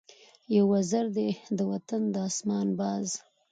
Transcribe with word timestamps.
یو 0.55 0.63
وزر 0.73 1.05
دی 1.17 1.29
د 1.57 1.59
وطن 1.71 2.01
د 2.13 2.15
آسمان، 2.29 2.67
باز 2.79 3.07